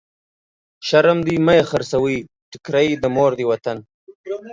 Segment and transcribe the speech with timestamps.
[0.87, 2.17] شرم دی مه يې خرڅوی،
[2.51, 3.77] ټکری د مور دی وطن.